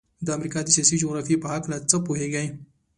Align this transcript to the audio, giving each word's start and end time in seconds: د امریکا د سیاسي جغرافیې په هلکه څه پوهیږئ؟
د 0.25 0.27
امریکا 0.37 0.59
د 0.63 0.69
سیاسي 0.75 0.95
جغرافیې 1.03 1.41
په 1.43 1.47
هلکه 1.53 1.87
څه 1.91 1.97
پوهیږئ؟ 2.05 2.47